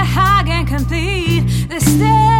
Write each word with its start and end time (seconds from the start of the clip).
a 0.00 0.04
hug 0.04 0.48
and 0.48 0.66
complete 0.66 1.42
the 1.68 1.78
state. 1.80 2.39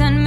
My 0.00 0.23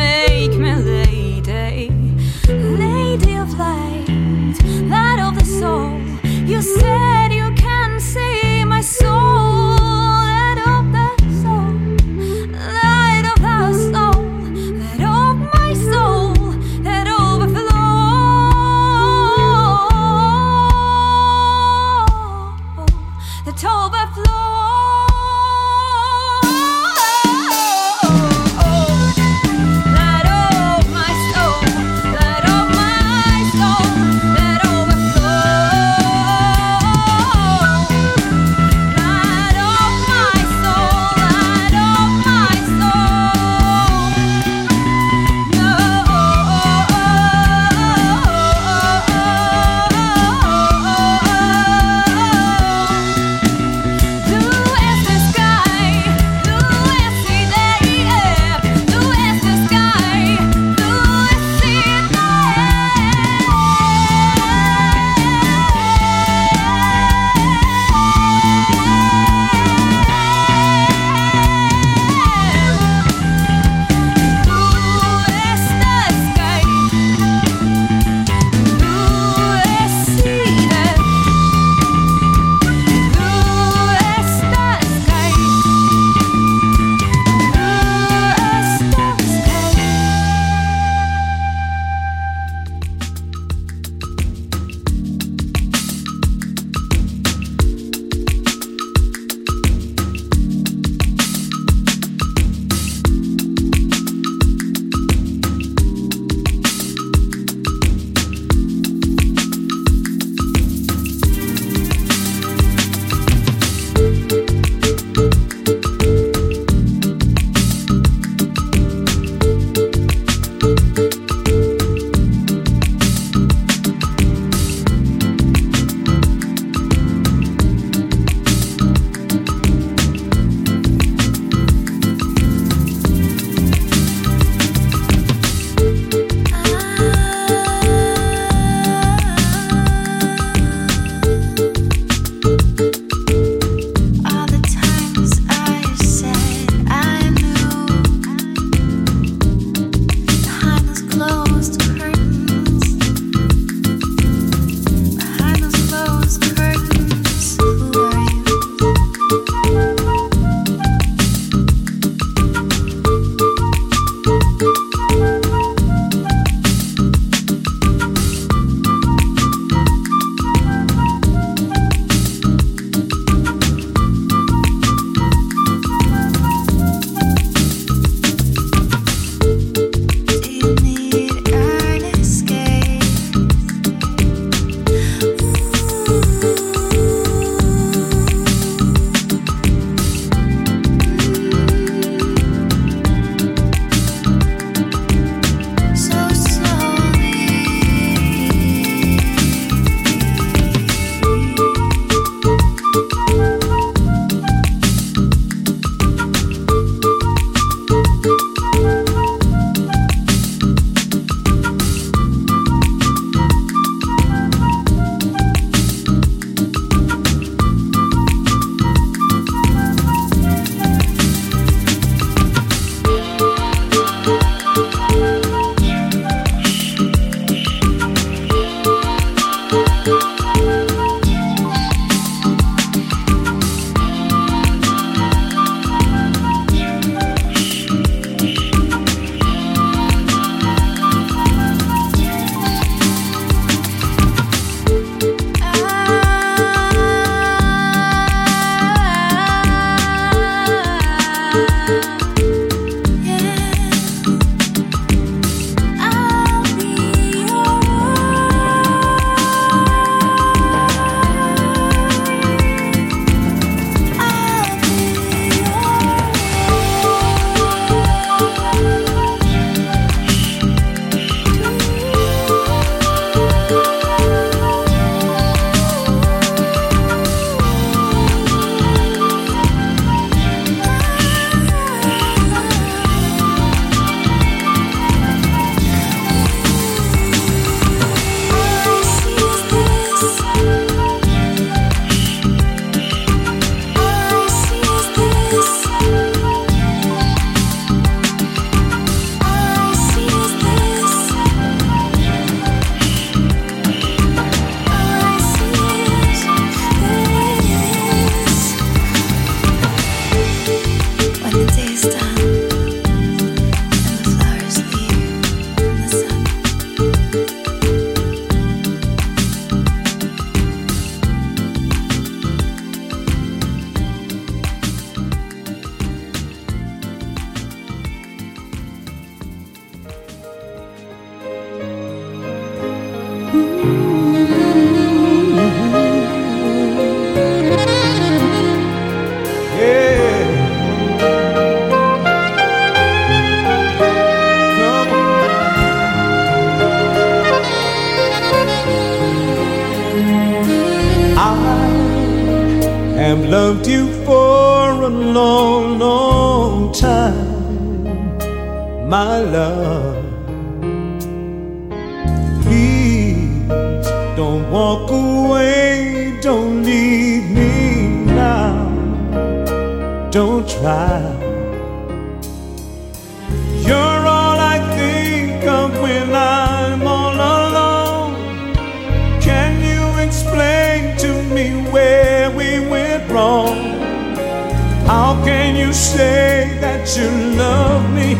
say 385.98 386.78
that 386.80 387.18
you 387.18 387.28
love 387.58 388.14
me, 388.14 388.34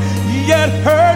yet 0.46 0.70
hurt 0.86 1.07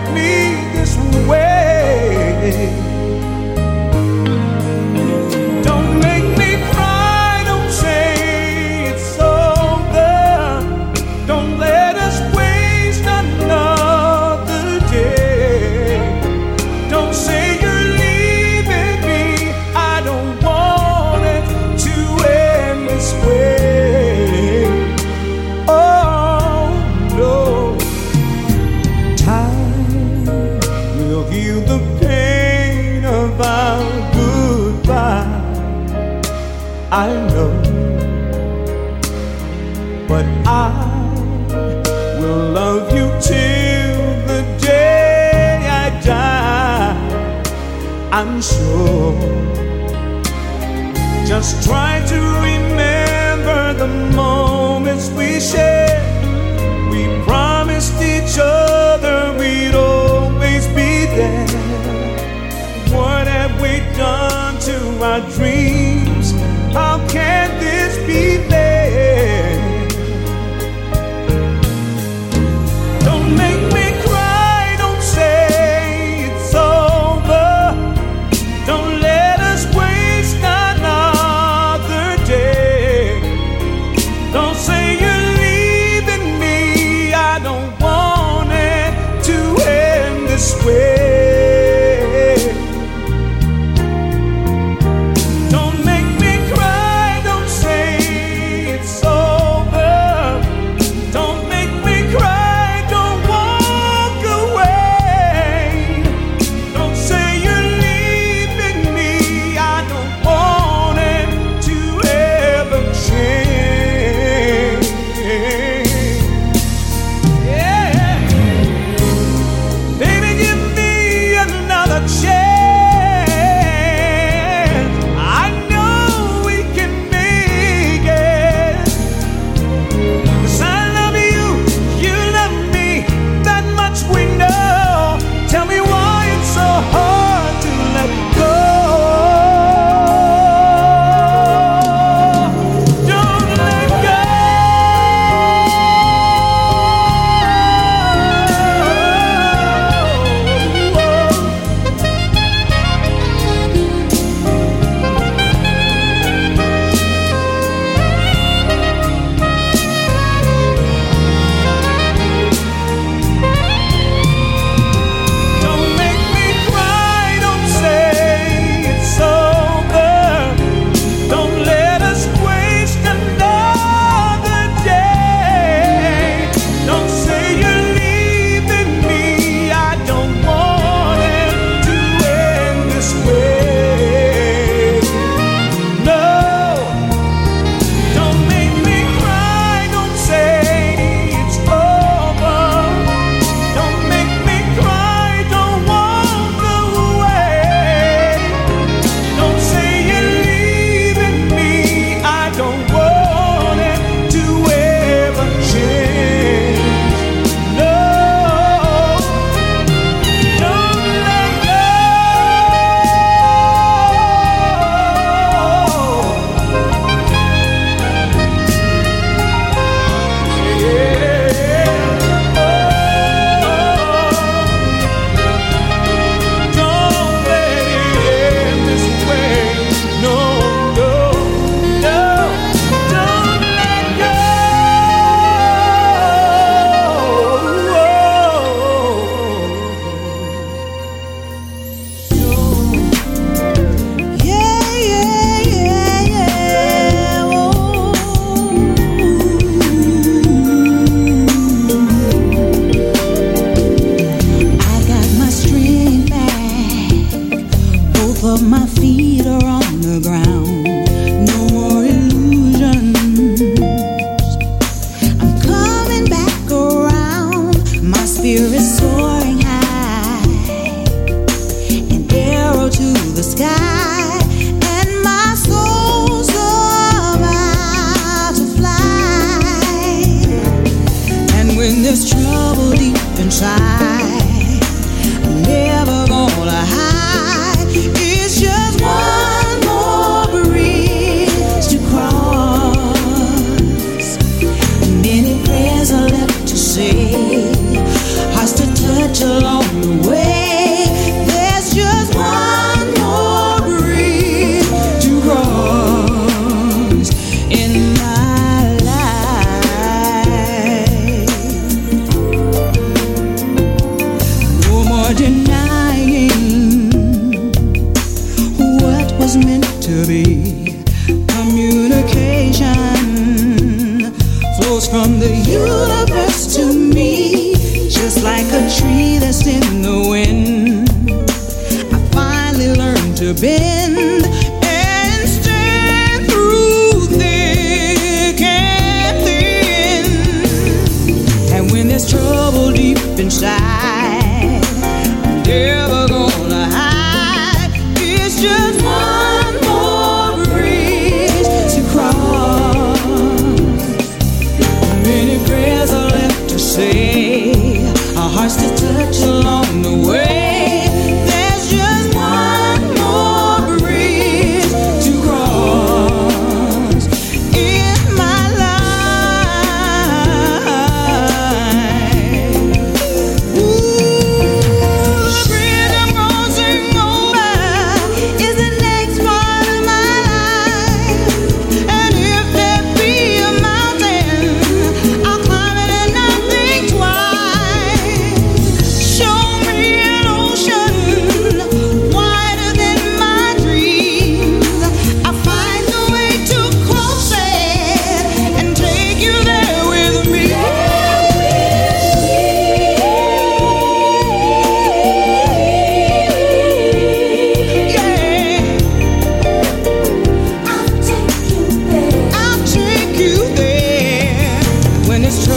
Try 51.59 51.90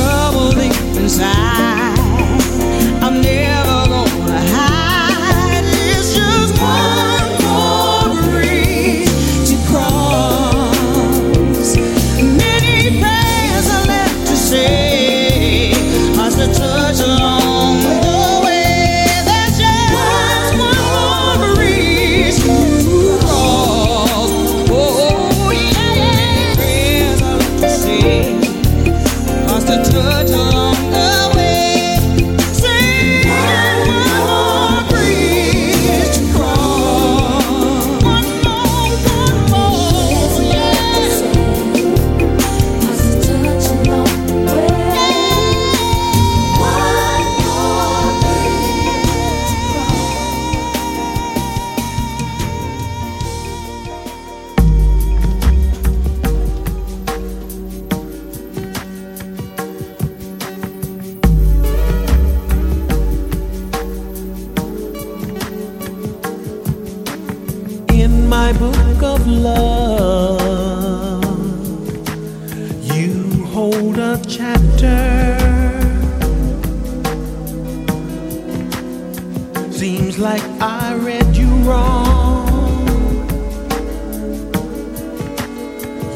trouble 0.04 0.50
deep 0.52 0.74
inside. 0.96 1.98
I'm 3.02 3.20
never 3.22 3.53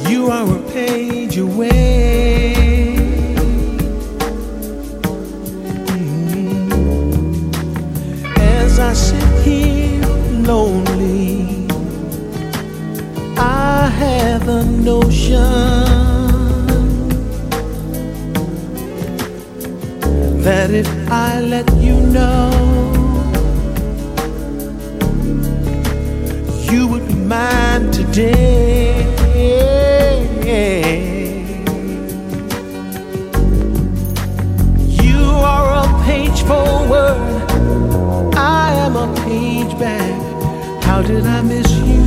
You 0.08 0.30
are 0.30 0.56
a 0.56 0.62
page 0.72 1.36
away. 1.36 2.54
As 8.36 8.78
I 8.78 8.92
sit 8.94 9.28
here 9.44 10.00
lonely, 10.50 11.66
I 13.36 13.90
have 14.04 14.48
a 14.48 14.64
notion 14.64 15.42
that 20.42 20.70
if 20.70 20.88
I 21.10 21.40
let 21.40 21.68
you 21.76 22.00
know. 22.00 22.88
you 26.70 26.86
would 26.86 27.06
be 27.08 27.14
mine 27.14 27.90
today. 27.90 28.77
back. 39.78 40.82
How 40.82 41.02
did 41.02 41.24
I 41.26 41.40
miss 41.42 41.70
you? 41.70 42.04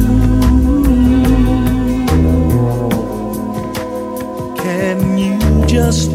Can 4.58 5.18
you 5.18 5.66
just 5.68 6.11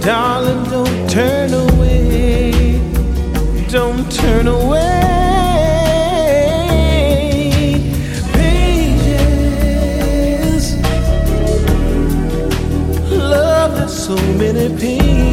Darling, 0.00 0.64
don't 0.70 1.10
turn 1.10 1.52
away. 1.52 2.80
Don't 3.68 4.10
turn 4.10 4.46
away. 4.48 4.80
Pages. 8.32 9.54
Love 13.10 13.76
has 13.78 14.06
so 14.06 14.16
many 14.38 14.68
pages. 14.78 15.29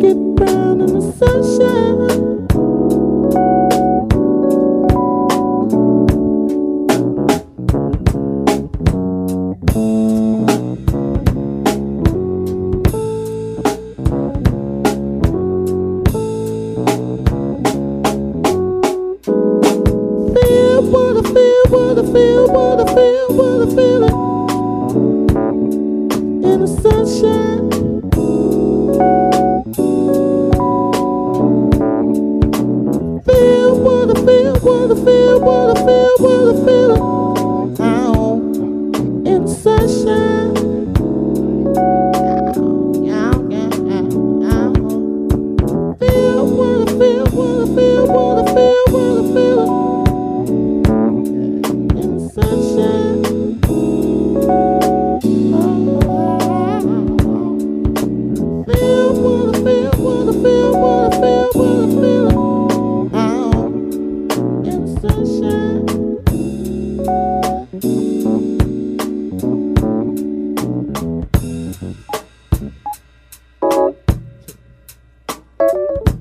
get 0.00 0.16
brown 0.36 0.80
in 0.80 0.92
the 0.92 1.12
sunshine. 1.12 1.95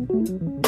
Música 0.08 0.66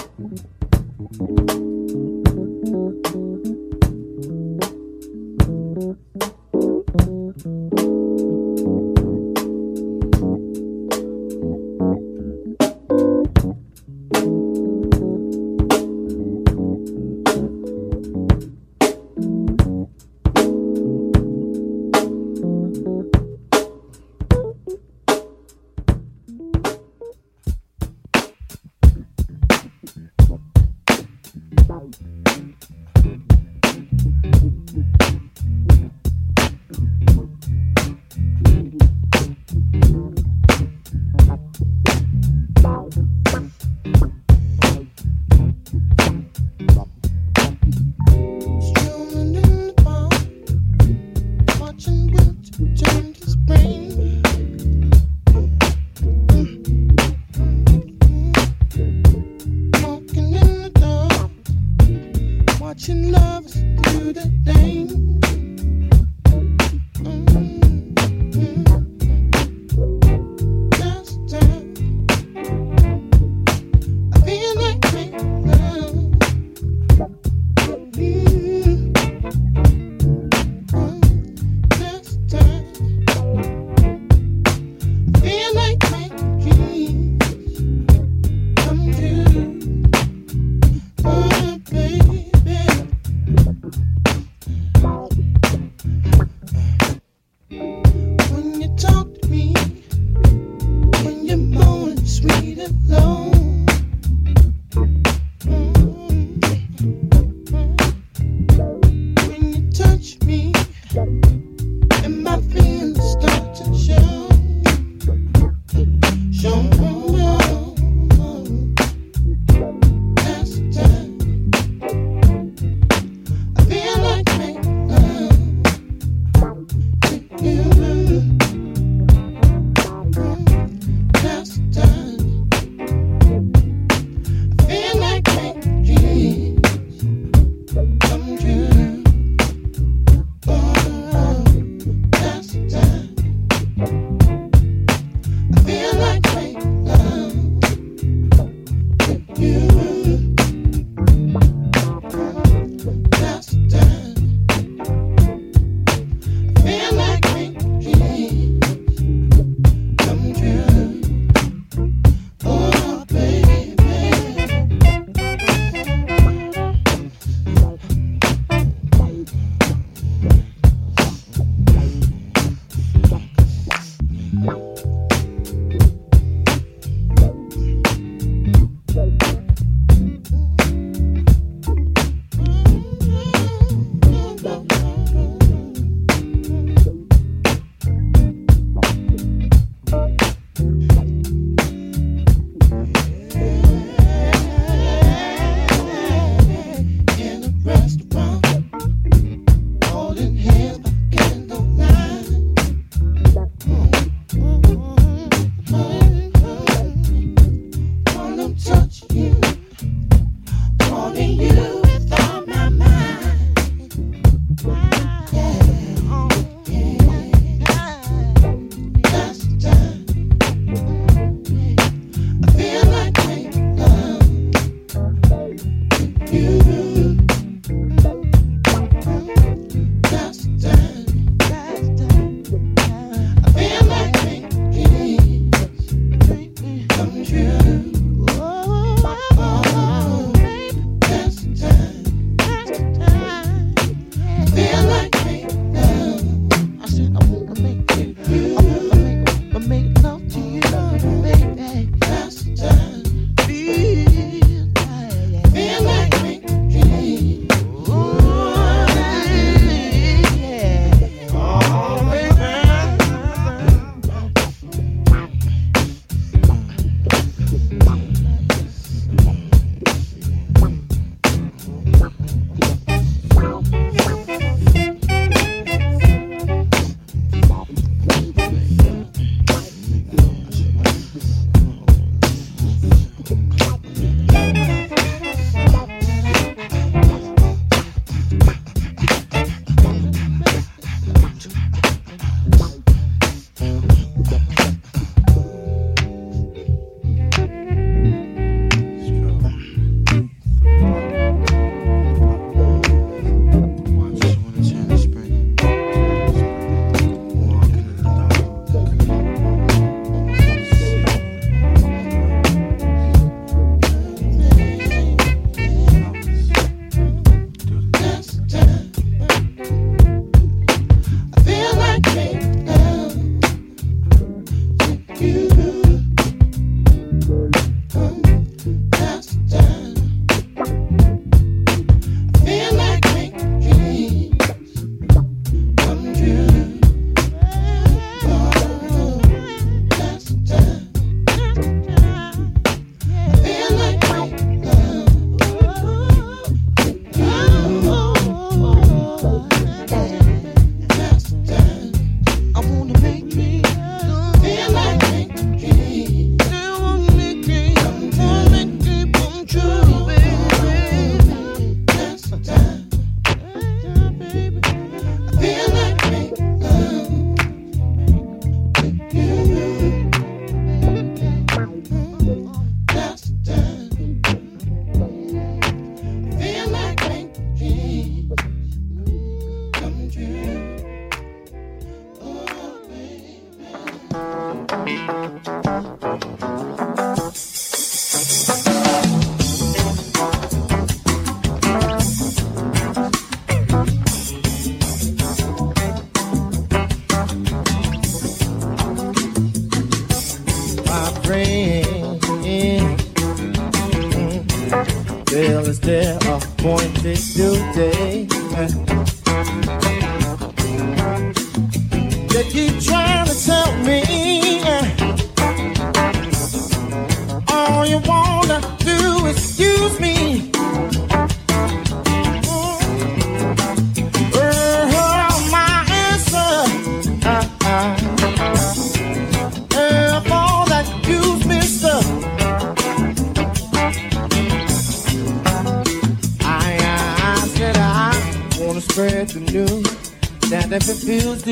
good 441.08 441.48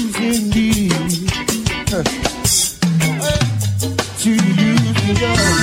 you 0.00 0.90
to 4.18 4.30
you. 4.30 5.59